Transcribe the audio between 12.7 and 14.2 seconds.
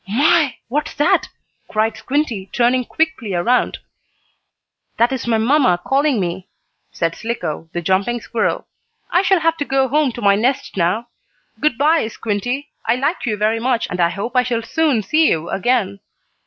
I like you very much, and I